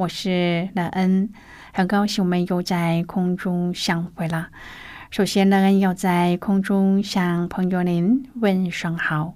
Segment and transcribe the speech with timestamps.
[0.00, 1.28] 我是乐恩，
[1.74, 4.48] 很高兴我们又在空中相会了。
[5.10, 9.34] 首先，乐恩要在空中向朋友您问声好，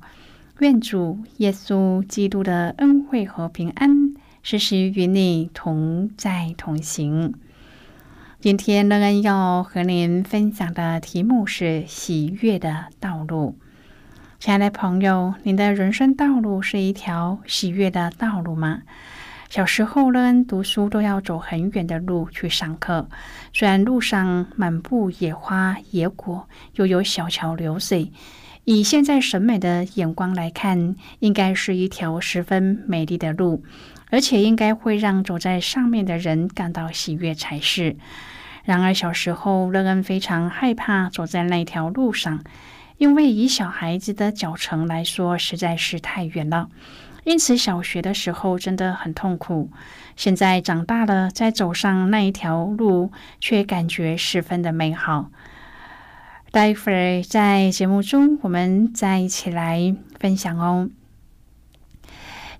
[0.60, 7.34] 愿主耶稣基督的恩惠和平安时时与你同在同行。
[8.40, 13.58] 今天，乐恩要和您分享的题目是喜悦的道路。
[14.38, 18.80] 亲爱的朋友，您的人生道路是一条喜悦的道路吗？
[19.54, 23.08] 小时候呢，读书都要走很远的路去上课。
[23.52, 28.10] 虽然路上满布野花野果，又有小桥流水，
[28.64, 33.62] 以现在审美的眼光来看，应该是一条十分美丽的路，
[34.10, 37.94] 而且应该会让走在上面的人感到喜悦才是。
[38.64, 42.42] 然而小时候，乐恩非常害怕走在那条路上，
[42.96, 46.70] 因为以小孩子的脚程来说，实在是太远了。
[47.24, 49.70] 因此，小学的时候真的很痛苦。
[50.14, 55.30] 现在长大了，在走上那一条路，却感觉十分的美好。
[56.50, 60.88] 待会儿在节目中，我们再一起来分享哦。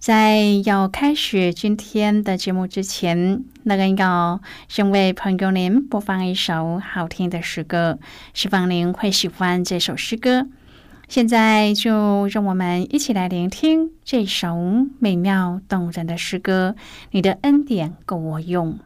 [0.00, 7.98] 在要开始今天的节目之前，那个要先为朋友您播放一首好听的诗歌，
[8.34, 10.46] 希望您会喜欢这首诗歌。
[11.08, 14.56] 现在就让我们一起来聆听这首
[14.98, 16.74] 美妙动人的诗歌。
[17.10, 18.78] 你的恩典够我用。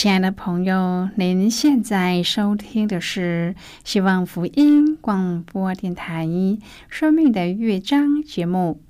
[0.00, 6.24] 亲爱的朋友，您现在收听的是希望福音广播电台
[6.88, 8.80] 《生命的乐章》节目。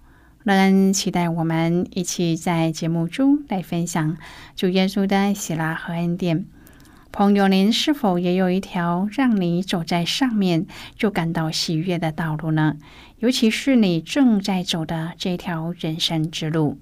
[0.44, 4.18] 乐恩期待我们一起在节目中来分享
[4.54, 6.44] 主耶稣的喜乐和恩典。
[7.10, 12.76] 朋友，您是否也有一条让你走在上面就感到喜悦的道路呢？
[13.20, 16.78] 尤其是你正在走的这条人生之路。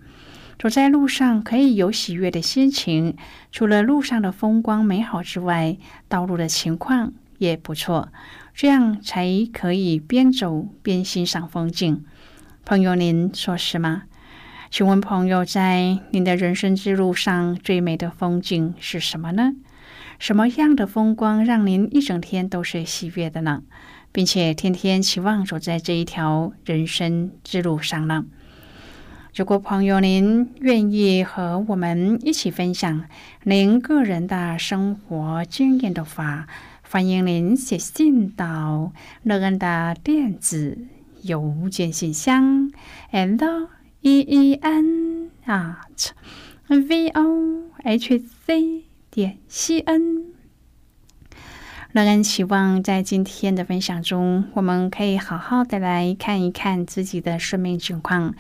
[0.58, 3.16] 走在路上可以有喜悦的心情，
[3.52, 5.76] 除了路上的风光美好之外，
[6.08, 8.08] 道路的情况也不错，
[8.54, 12.04] 这样才可以边走边欣赏风景。
[12.64, 14.04] 朋友，您说是吗？
[14.70, 19.52] 请问朋友，在您的人生之路上最美的风景是什么呢？
[20.18, 23.62] 什么样的风光让您一整天都是喜悦的呢？
[24.10, 28.24] 并且天天期望走在这一条人生之路上呢？
[29.36, 33.04] 如果朋友您愿意和我们一起分享
[33.42, 36.46] 您个人的生活经验的话，
[36.80, 38.92] 欢迎您写信到
[39.24, 40.78] 乐恩的电子
[41.20, 42.72] 邮件信箱
[43.12, 43.68] ，and
[44.00, 46.12] e e n at
[46.68, 50.32] v o h c 点 c n。
[51.92, 58.34] 乐恩希望在今天的分享中，我们可以好好的来看一看自己的生命情况。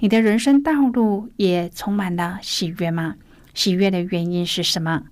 [0.00, 3.16] 你的人生道路也充满了喜悦吗？
[3.52, 5.02] 喜悦的原因是什么？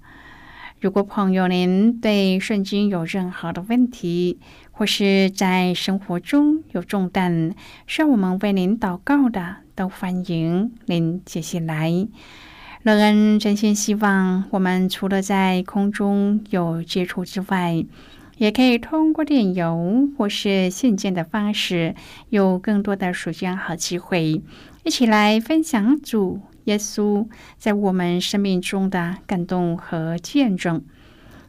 [0.80, 4.38] 如果朋友您对圣经有任何的问题，
[4.70, 7.52] 或是在生活中有重担
[7.88, 12.06] 需要我们为您祷告的，都欢迎您写信来。
[12.84, 17.84] 乐恩真心希望我们除了在空中有接触之外，
[18.36, 21.94] 也可以通过电邮或是信件的方式，
[22.28, 24.42] 有更多的时间和机会。
[24.84, 27.26] 一起来分享主耶稣
[27.58, 30.84] 在我们生命中的感动和见证。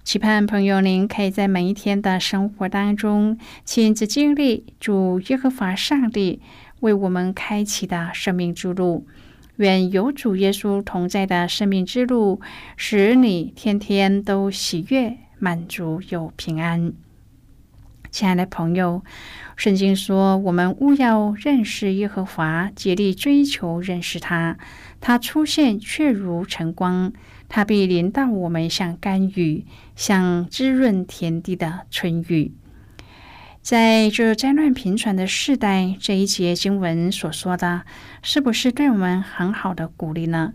[0.03, 6.39] 期盼朋友您可以在每一天的生活当中亲自经历主耶和华上帝
[6.79, 9.05] 为我们开启的生命之路。
[9.57, 12.39] 愿有主耶稣同在的生命之路，
[12.77, 16.93] 使你天天都喜悦、满足又平安。
[18.09, 19.03] 亲爱的朋友。
[19.55, 24.57] 圣经说：“我们务要认识耶和华，竭力追求认识他。
[25.01, 27.11] 他出现却如晨光，
[27.49, 29.65] 他必临到我们，像甘雨，
[29.95, 32.53] 像滋润田地的春雨。”
[33.63, 37.81] 在这灾乱频传的世代，这一节经文所说的，
[38.21, 40.53] 是不是对我们很好的鼓励呢？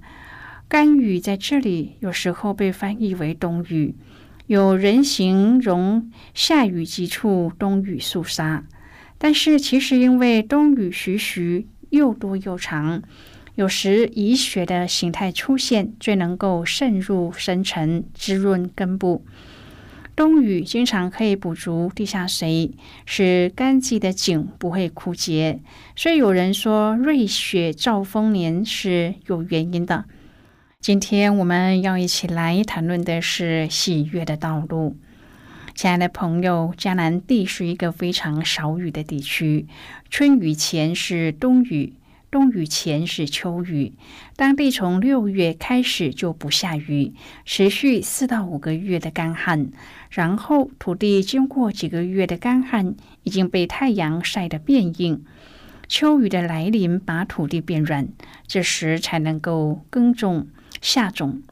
[0.68, 3.96] 甘雨在这里有时候被翻译为冬雨，
[4.46, 8.64] 有人形容下雨急促，冬雨肃杀。
[9.18, 13.02] 但是，其实因为冬雨徐徐又多又长，
[13.54, 19.24] 有时以雪的形态出现，最能够渗入深层，滋润根部。
[20.16, 22.72] 冬雨经常可以补足地下水，
[23.06, 25.60] 使干季的井不会枯竭。
[25.96, 30.04] 所以有人说，瑞雪兆丰年是有原因的。
[30.82, 34.96] 今天我们要一起来谈论的是喜悦的道路。
[35.76, 39.68] 亲爱的朋友，迦南地是一个非常少雨的地区。
[40.10, 41.94] 春雨前是冬雨，
[42.32, 43.92] 冬雨前是秋雨。
[44.34, 49.70] 当地从六月开始就不下雨，持续四到五个月的干旱。
[50.10, 55.24] 然后土地经过几个月的干旱，已经被太阳晒得变硬。
[55.86, 58.08] 秋雨的来临，把土地变软，
[58.48, 60.48] 这时才能够耕种
[60.82, 61.42] 下种。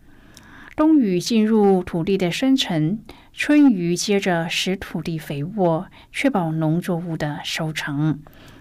[0.77, 2.99] 冬雨进入土地的深层。
[3.33, 8.21] 春雨接着使土地肥沃，确保农作物的收成。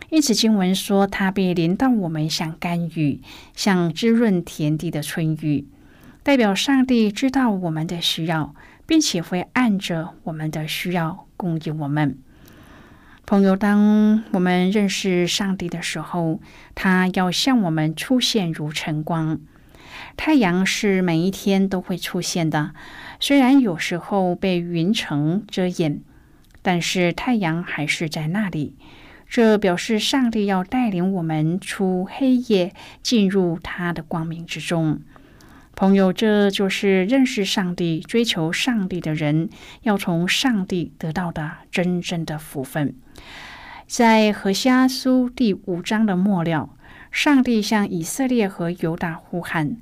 [0.09, 3.21] 因此，经文说：“它被淋到我们，像甘雨，
[3.53, 5.67] 像滋润田地的春雨。”
[6.23, 12.17] 代表上帝知道我们的需要，并且会按着我们的需要供应我们。
[13.25, 16.39] 朋友，当我们认识上帝的时候，
[16.73, 19.39] 他要向我们出现如晨光。
[20.21, 22.71] 太阳是每一天都会出现的。
[23.21, 26.01] 虽然有时候被云层遮掩，
[26.61, 28.75] 但是太阳还是在那里。
[29.29, 34.99] 这表示上帝要带领我们出黑夜，进入他的光明之中。
[35.73, 39.49] 朋友，这就是认识上帝、追求上帝的人
[39.83, 42.93] 要从上帝得到的真正的福分。
[43.87, 46.71] 在何西阿书第五章的末了，
[47.09, 49.77] 上帝向以色列和犹大呼喊。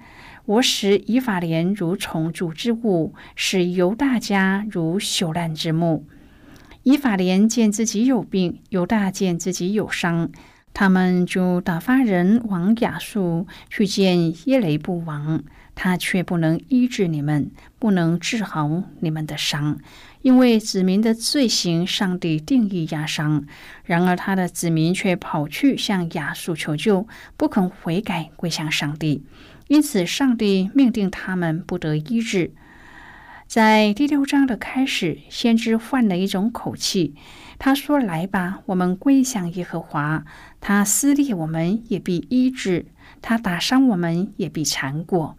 [0.48, 6.08] 我使以法莲如虫蛀之物，使犹大家如朽烂之木。
[6.84, 10.32] 以法莲见自己有病，犹大见自己有伤，
[10.74, 15.44] 他们就打发人往雅述去见耶雷布王。
[15.76, 19.78] 他却不能医治你们，不能治好你们的伤，
[20.28, 23.46] 因为子民的罪行，上帝定义压伤。
[23.86, 27.08] 然而他的子民却跑去向亚述求救，
[27.38, 29.24] 不肯悔改归向上帝，
[29.70, 32.52] 因此上帝命定他们不得医治。
[33.48, 37.16] 在第六章的开始，先知换了一种口气，
[37.58, 40.26] 他说：“来吧，我们归向耶和华。
[40.60, 42.88] 他撕裂我们，也必医治；
[43.22, 45.38] 他打伤我们，也必缠过。”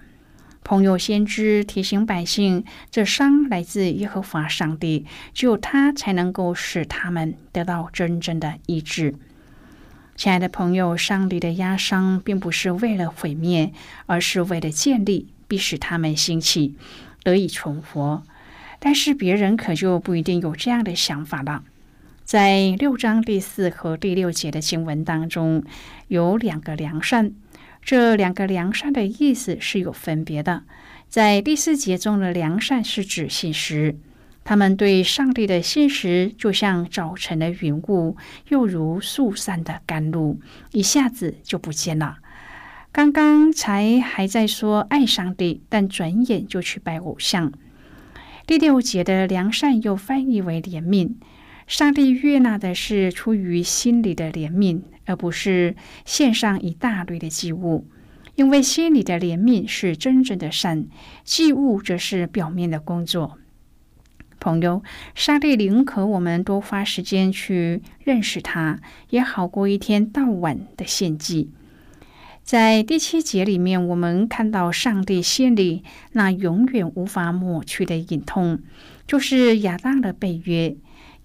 [0.64, 9.14] 朋友先知提醒百姓，这伤来自耶和华上帝，只有他才能够使他们得到真正的医治。
[10.14, 13.72] 亲爱的朋友，上帝的压伤并不是为了毁灭，
[14.06, 16.74] 而是为了建立，必使他们兴起，
[17.22, 18.22] 得以存活。
[18.80, 21.62] 但是别人可就不一定有这样的想法了。
[22.24, 25.64] 在六章第四和第六节的经文当中，
[26.08, 27.32] 有两个良善。
[27.82, 30.64] 这两个良善的意思是有分别的。
[31.08, 33.96] 在第四节中的良善是指信实，
[34.44, 38.16] 他们对上帝的信实就像早晨的云雾，
[38.48, 40.38] 又如树上的甘露，
[40.72, 42.18] 一下子就不见了。
[42.92, 47.52] 刚刚才还在说爱上帝，但转眼就去拜偶像。
[48.46, 51.14] 第六节的良善又翻译为怜悯。
[51.66, 55.74] 上帝悦纳的是出于心里的怜悯，而不是
[56.04, 57.88] 献上一大堆的祭物。
[58.36, 60.86] 因为心里的怜悯是真正的善，
[61.24, 63.36] 祭物则是表面的工作。
[64.38, 64.84] 朋友，
[65.16, 68.78] 上帝宁可我们多花时间去认识他，
[69.10, 71.50] 也好过一天到晚的献祭。
[72.44, 78.60] 在第七节里面，我们看到上帝心里那永远无法抹去的隐痛，
[79.06, 80.76] 就是亚当的背约。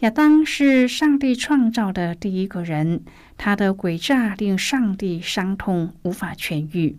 [0.04, 3.06] 亚当是上帝创造的第一个人，
[3.38, 6.98] 他的诡诈令上帝伤痛无法痊愈。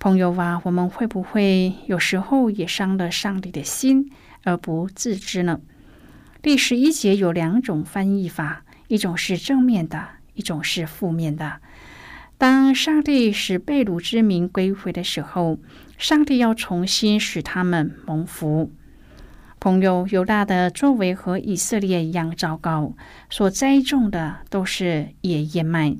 [0.00, 4.10] 朋友啊，我们会不会有时候也伤了上帝的心
[4.42, 5.60] 而不自知呢？
[6.42, 11.60] 第十一节有两种翻译法，一种是正面的，一种是负面的。
[12.36, 15.60] 当上帝使被掳之民归回的时候，
[15.96, 18.72] 上帝要重新使他们蒙福。
[19.60, 22.94] 朋友，犹大的作为和以色列一样糟糕，
[23.28, 25.94] 所栽种的都是野燕麦。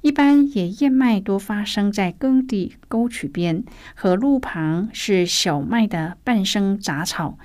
[0.00, 3.64] 一般野燕麦多发生在耕地沟渠边
[3.96, 7.36] 和路旁，是小麦的半生杂草。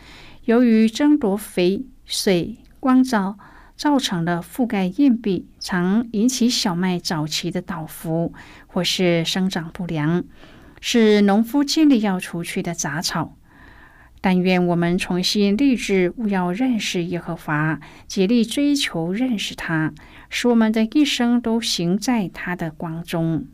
[0.43, 3.39] 由于争夺肥水、光照，
[3.75, 8.31] 造成的覆盖硬币，常引起小麦早期的倒伏
[8.67, 10.24] 或是生长不良，
[10.79, 13.36] 是农夫尽力要除去的杂草。
[14.25, 19.94] 但愿我们重新立志，务要认识耶和华，竭力追求认识他，
[20.32, 23.46] 使我们的一生都行在他的光中。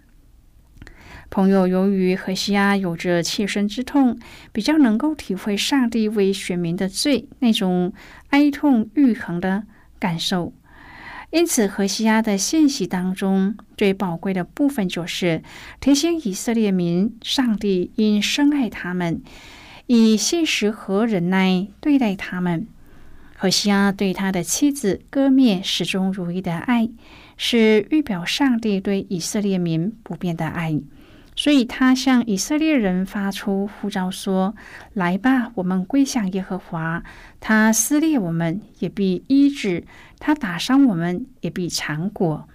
[1.30, 4.18] 朋友，由于何西阿有着切身之痛，
[4.54, 7.92] 比较能够体会上帝为选民的罪那种
[8.30, 9.64] 哀痛欲横的
[10.00, 10.54] 感受，
[11.32, 15.44] 因此何西阿的信息当中最宝贵的部分就是
[15.82, 19.22] 提醒以色列民，上帝因深爱他们。
[19.94, 22.66] 以信实和忍耐对待他们。
[23.38, 26.90] 何西阿对他的妻子割灭始终如一的爱，
[27.36, 30.80] 是预表上帝对以色列民不变的爱。
[31.36, 34.56] 所以他向以色列人发出呼召说
[34.94, 37.04] ：“来吧，我们归向耶和华。
[37.42, 39.84] 他撕裂我们，也必医治；
[40.20, 42.48] 他打伤我们，也必缠果。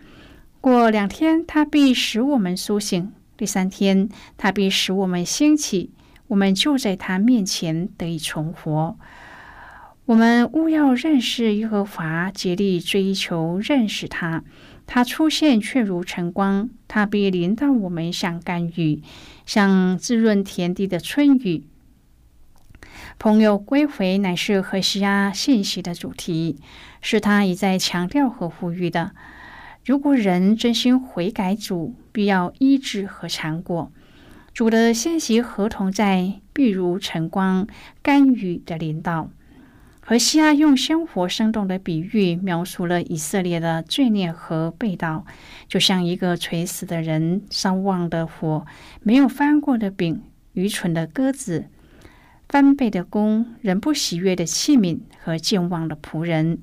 [0.62, 5.90] 过两天，他必使我们苏醒；第三天，他必使我们兴起。”
[6.28, 8.96] 我们就在他面前得以存活。
[10.06, 14.44] 我们务要认识耶和华，竭力追求认识他。
[14.86, 19.02] 他出现却如晨光，他必临到我们，像甘雨，
[19.44, 21.64] 像滋润田地的春雨。
[23.18, 26.60] 朋友归回乃是何西阿信息的主题，
[27.00, 29.10] 是他一再强调和呼吁的。
[29.84, 33.90] 如果人真心悔改，主必要医治和尝果。
[34.56, 37.66] 主的信息合同在，譬如晨光、
[38.02, 39.28] 甘雨的领导。
[40.00, 45.26] 何西阿用鲜活生动的比喻描述了以色列的罪孽和被盗，
[45.68, 48.64] 就像一个垂死的人、烧旺的火、
[49.02, 50.22] 没有翻过的饼、
[50.54, 51.66] 愚蠢的鸽子、
[52.48, 56.60] 翻倍的弓、人不喜悦的器皿和健忘的仆人。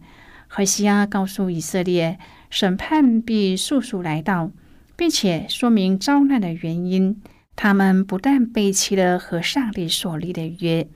[0.48, 2.18] 何西阿告诉以色列，
[2.50, 4.50] 审判必速速来到，
[4.96, 7.22] 并且说明遭难的原因。
[7.56, 10.88] 他们不但背弃了和上帝所立的约，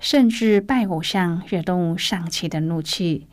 [0.00, 3.26] 甚至拜偶像，惹动上帝的怒气。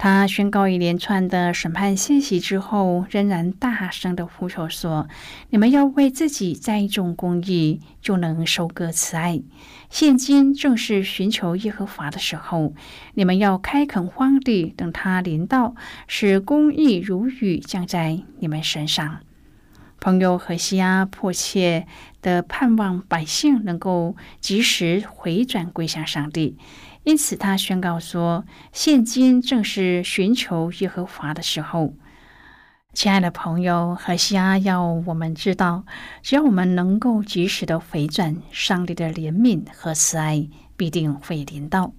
[0.00, 5.08] 他宣告一连串的审判信息之后，仍然大声的呼求说
[5.50, 9.42] ：“你们要为自己栽种公义，就能收割慈爱。
[9.90, 12.74] 现今正是寻求耶和华的时候，
[13.14, 15.74] 你们要开垦荒地，等他临到，
[16.06, 19.22] 使公义如雨降在你们身上。”
[20.00, 21.86] 朋友何西阿迫切
[22.22, 26.56] 的盼望百姓能够及时回转归向上帝。
[27.04, 31.94] 因此，他宣告说：“现今正是寻求耶和华的时候。”
[32.92, 35.84] 亲爱的朋友，何西阿要我们知道，
[36.22, 41.92] 只要我们能够及时的回转，上帝的怜悯和慈爱必定会临到。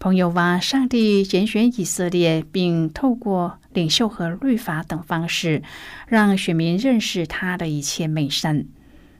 [0.00, 5.64] 朋友ว่า上帝拣选以色列，并透过领袖和律法等方式，
[6.06, 8.66] 让选民认识他的一切美善，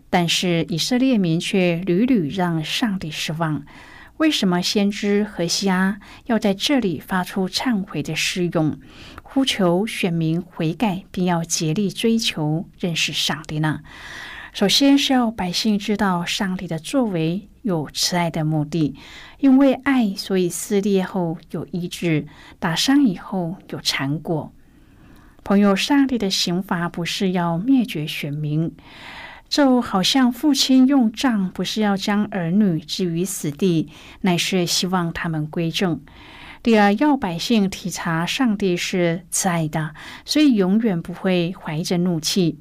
[0.09, 3.65] 但是以色列民却屡屡让上帝失望。
[4.19, 8.79] 为什么先知何西阿要在这里发出忏悔的诗咏，
[9.25, 13.81] 呼求选民悔改，并要竭力追求认识上帝呢？
[14.53, 18.95] 首先是要百姓知道上帝的作为有慈爱的目的，
[19.39, 22.27] 因为爱，所以撕裂后有医治，
[22.59, 24.53] 打伤以后有残果。
[25.45, 28.75] 朋友，上帝的刑罚不是要灭绝选民。
[29.49, 33.89] 就好像父亲用杖，不是要将儿女置于死地，
[34.21, 36.03] 乃是希望他们归正。
[36.63, 39.95] 第二，要百姓体察上帝是慈爱的，
[40.27, 42.59] 所以永远不会怀着怒气。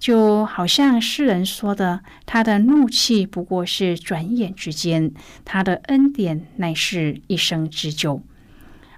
[0.00, 5.12] 就好像诗人说的：“他的怒气不过是转眼之间，
[5.44, 8.22] 他的恩典乃是一生之久。”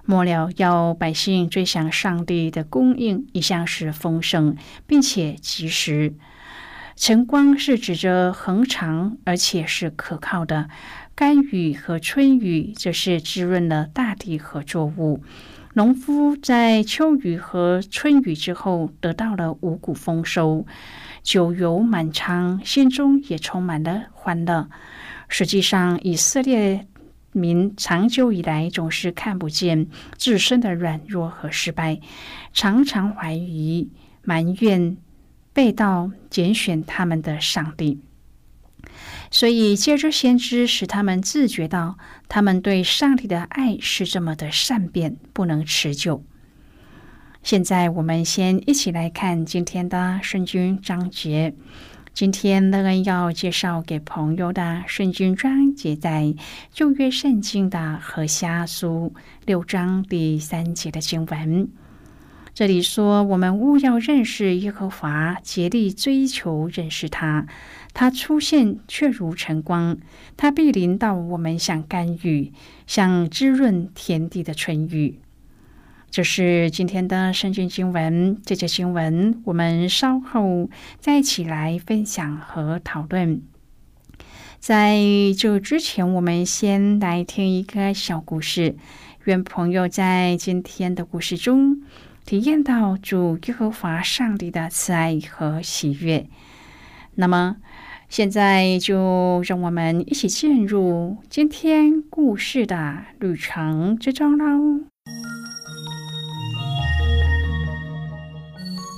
[0.05, 4.55] 末了，要百姓追想上帝的供应，一向是丰盛，
[4.87, 6.15] 并且及时。
[6.95, 10.67] 晨光是指着恒长，而且是可靠的；
[11.15, 15.23] 甘雨和春雨则是滋润了大地和作物。
[15.75, 20.65] 农夫在秋雨和春雨之后得到了五谷丰收，
[21.23, 24.69] 酒油满仓，心中也充满了欢乐。
[25.27, 26.85] 实际上，以色列
[27.31, 31.99] 民长久以来总是看不见自身的软弱和失败，
[32.53, 33.89] 常常怀疑、
[34.23, 34.97] 埋怨。
[35.55, 37.99] 被盗拣选他们的上帝，
[39.33, 41.97] 所以借着先知使他们自觉到，
[42.29, 46.23] 他们对上帝的爱是这么的善变，不能持久。
[47.41, 51.55] 现在我们先一起来看今天的圣经章节。
[52.13, 56.35] 今天乐恩要介绍给朋友的圣经章节，在
[56.71, 59.15] 旧约圣经的何下书
[59.47, 61.67] 六章第三节的经文。
[62.53, 67.47] 这里说，我们务要认识耶和华，竭力追求认识他。
[67.93, 69.97] 他出现却如晨光，
[70.35, 72.51] 他必临到我们，像甘雨，
[72.87, 75.19] 像滋润田地的春雨。
[76.09, 78.39] 这是今天的圣经经文。
[78.45, 83.41] 这节经文我们稍后再一起来分享和讨论。
[84.59, 84.97] 在
[85.37, 88.75] 这之前，我们先来听一个小故事。
[89.25, 91.81] 愿朋友在今天的故事中。
[92.25, 96.25] 体验到主耶和华上帝的慈爱和喜悦。
[97.15, 97.57] 那么，
[98.13, 104.81] 现在就让我们一起进入今天故事的旅程之中喽。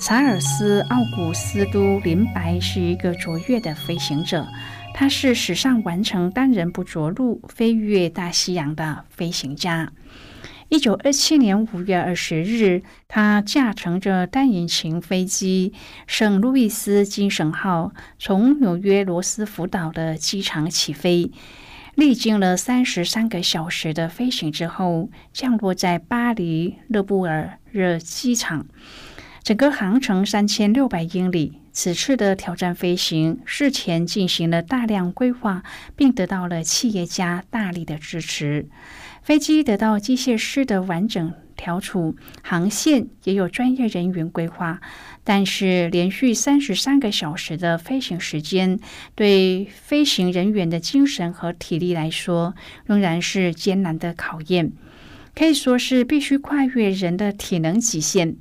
[0.02, 4.46] 查尔斯·奥古斯都·林白是一个卓越的飞行者，
[4.94, 9.94] 他是史上完成单人不着陆飞越大西洋的飞行家。
[10.76, 15.72] 一九二七年五月二十日，他驾乘着单引擎飞机
[16.06, 21.32] “圣路易斯精神号”从纽约罗斯福岛的机场起飞，
[21.96, 28.68] 历经了三十三个小时的飞行之后，降落在巴黎勒布尔热机场。
[29.44, 31.62] 整个航程三千六百英里。
[31.72, 35.62] 此次的挑战飞行事前进行了大量规划，
[35.98, 38.68] 并得到了企业家大力的支持。
[39.26, 44.80] 飞机得到机械师的完整调处，航线也有专业人员规划。
[45.24, 48.80] 但是，连续三十三个小时的飞行时间，
[49.16, 52.54] 对飞行人员的精神和体力来说，
[52.86, 54.72] 仍然是艰难的考验，
[55.34, 58.36] 可以说是必须跨越人的体能极限。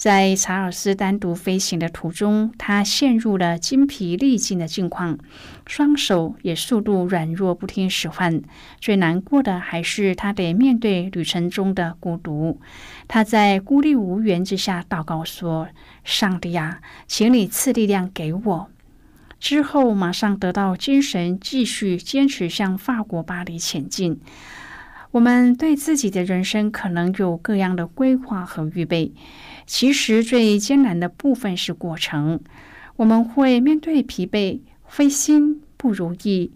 [0.00, 5.18] 在查尔斯单独飞行的途中，他陷入了精疲力尽的境况，
[5.66, 8.40] 双手也速度软弱，不听使唤。
[8.80, 12.58] 最难过的还是他得面对旅程中的孤独。
[13.08, 15.68] 他在孤立无援之下祷告说
[16.02, 18.70] ：“上帝啊，请你赐力量给我。”
[19.38, 24.18] 之后马上得到精神，继续坚持向法国巴黎前进。
[25.10, 29.12] 我们对自己的人生可能有各样的规划和预备，
[29.72, 32.40] 其实最艰难的部分是过程。
[32.96, 36.52] 我们会面对疲惫、灰心、不如意，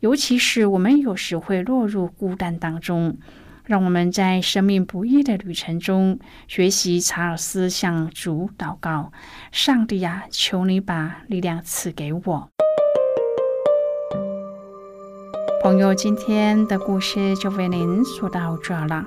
[0.00, 3.18] 尤其是我们有时会落入孤单当中。
[3.66, 9.12] 让我们在生命不易的旅程中，学习查尔斯向主祷告
[9.52, 12.48] ：“上帝啊，求你把力量赐给我。”
[15.62, 19.06] 朋友，今天的故事就为您说到这了。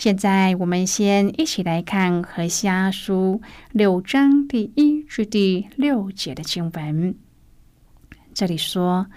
[0.00, 7.14] 现在，我们先一起来看《何西阿书》六章第一至第六节的经文。
[8.32, 9.08] 这里说：“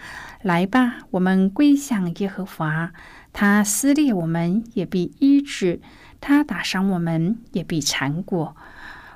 [0.43, 2.91] 来吧，我们归向耶和华，
[3.32, 5.80] 他撕裂我们，也必医治；
[6.19, 8.54] 他打伤我们，也必缠裹。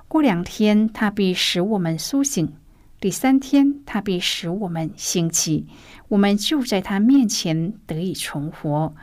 [0.08, 2.48] 过两天，他必使我们苏醒；
[3.02, 5.68] 第三天，他必使我们兴起。”
[6.08, 8.96] 我们就在他面前得以重活。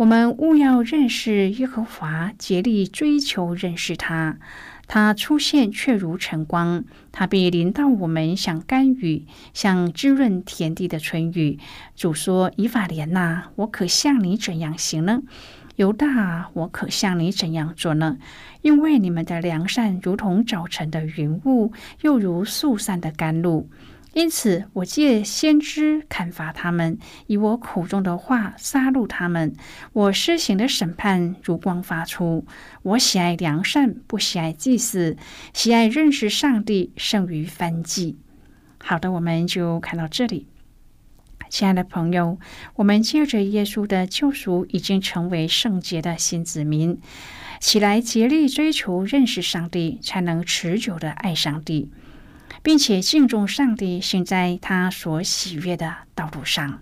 [0.00, 4.38] 我们务要认识耶和华，竭力追求认识他。
[4.86, 11.58] 他出现却如晨光，他必临到我们，像甘雨，像滋润田地的春雨。
[11.94, 15.20] 主说：“以法莲呐，我可向你怎样行呢？
[15.76, 18.16] 犹大，我可向你怎样做呢？
[18.62, 23.68] 因为你们的良善如同早晨的云雾，又如速散的甘露。”
[24.12, 29.54] 因此，我借先知砍伐他们，以我口中的话杀戮他们。
[29.92, 32.44] 我施行的审判如光发出。
[32.82, 35.16] 我喜爱良善，不喜爱祭祀；
[35.54, 38.18] 喜爱认识上帝，胜于翻祭。
[38.82, 40.48] 好的，我们就看到这里。
[41.48, 42.38] 亲爱的朋友，
[42.76, 47.00] 我们借着耶稣的救赎，已经成为圣洁的新子民。
[47.60, 51.92] 起来，竭力追求认识上帝，才能持久的爱上帝。
[52.62, 56.80] 并且敬重上帝，行在他所喜悦的道路上。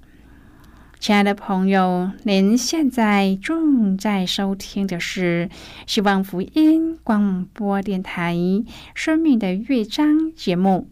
[1.00, 5.48] 亲爱的朋友，您现在正在收听的是
[5.86, 8.34] 希望福音广播电台
[8.94, 10.90] 《生命的乐章》节目。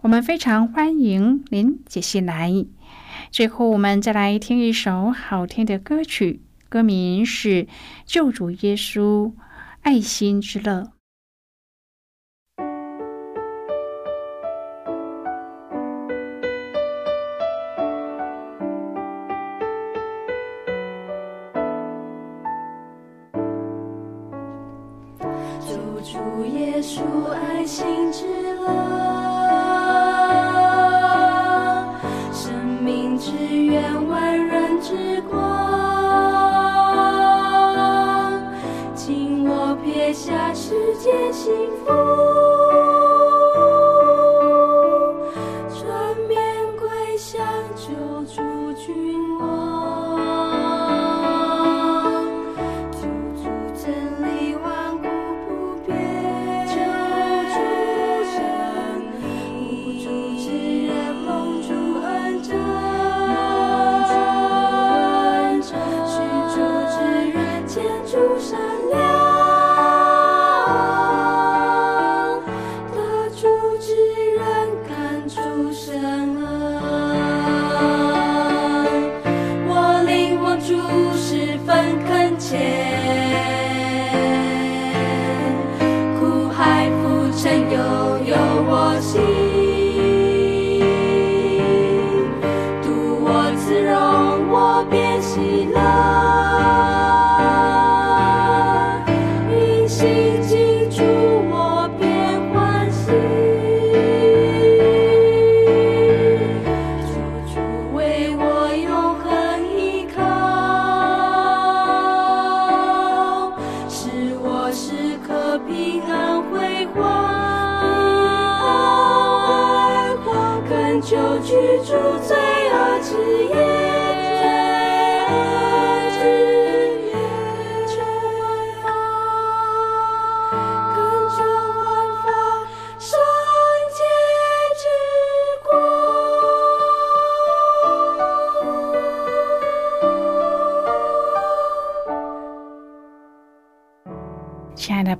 [0.00, 2.52] 我们非常欢迎您接下来。
[3.30, 7.64] 最后，我们再来听一首好听的歌曲，歌名是
[8.04, 9.32] 《救主耶稣
[9.82, 10.82] 爱心之乐》。
[25.76, 28.66] 留住耶稣爱心之乐，
[32.32, 35.36] 生命之源，万人之光。
[38.94, 41.52] 请我撇下世间幸
[41.84, 42.05] 福。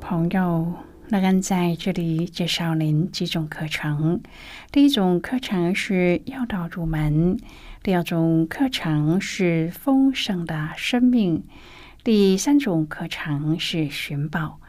[0.09, 0.73] 朋友，
[1.09, 4.21] 乐恩在这里介绍您几种课程。
[4.71, 7.37] 第一种课程是要道入门，
[7.83, 11.43] 第二种课程是丰盛的生命，
[12.05, 14.61] 第三种课程是寻宝。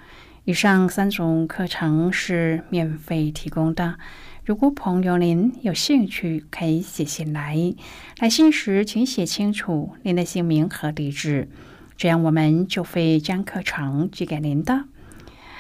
[0.44, 4.00] 以上三种课程是免费提供的。
[4.44, 7.76] 如果朋友您有兴趣，可以写信来。
[8.18, 11.48] 来信时请写清楚您的姓名和地址，
[11.96, 14.86] 这样我们就会将课程寄给您的。